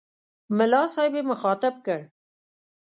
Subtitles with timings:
[0.57, 1.99] ملا صاحب یې مخاطب کړ.